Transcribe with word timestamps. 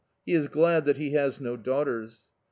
He 0.25 0.33
is 0.33 0.47
glad 0.47 0.85
that 0.85 0.97
he 0.97 1.11
has 1.11 1.39
no 1.39 1.55
daughters!... 1.55 2.31